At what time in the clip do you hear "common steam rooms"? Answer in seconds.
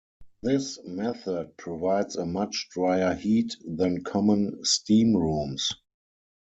4.03-5.75